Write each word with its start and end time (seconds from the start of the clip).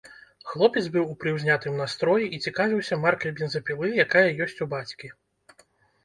Хлопец 0.51 0.81
быў 0.93 1.03
у 1.09 1.15
прыўзнятым 1.23 1.75
настроі 1.81 2.25
і 2.37 2.39
цікавіўся 2.47 2.97
маркай 3.03 3.33
бензапілы, 3.41 3.91
якая 4.05 4.25
ёсць 4.47 4.57
у 4.67 4.69
бацькі. 4.73 5.07